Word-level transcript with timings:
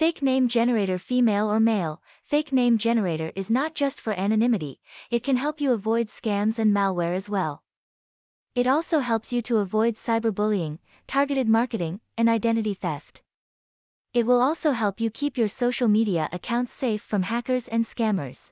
Fake 0.00 0.22
name 0.22 0.48
generator 0.48 0.96
female 0.96 1.52
or 1.52 1.60
male, 1.60 2.00
fake 2.24 2.54
name 2.54 2.78
generator 2.78 3.30
is 3.36 3.50
not 3.50 3.74
just 3.74 4.00
for 4.00 4.14
anonymity, 4.14 4.80
it 5.10 5.22
can 5.22 5.36
help 5.36 5.60
you 5.60 5.72
avoid 5.72 6.06
scams 6.06 6.58
and 6.58 6.72
malware 6.74 7.14
as 7.14 7.28
well. 7.28 7.62
It 8.54 8.66
also 8.66 9.00
helps 9.00 9.30
you 9.30 9.42
to 9.42 9.58
avoid 9.58 9.96
cyberbullying, 9.96 10.78
targeted 11.06 11.50
marketing, 11.50 12.00
and 12.16 12.30
identity 12.30 12.72
theft. 12.72 13.20
It 14.14 14.24
will 14.24 14.40
also 14.40 14.70
help 14.70 15.02
you 15.02 15.10
keep 15.10 15.36
your 15.36 15.48
social 15.48 15.86
media 15.86 16.30
accounts 16.32 16.72
safe 16.72 17.02
from 17.02 17.22
hackers 17.22 17.68
and 17.68 17.84
scammers. 17.84 18.50